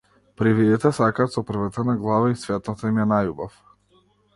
[0.41, 3.65] Привидите сакаат со превртена глава и светот им е најубав.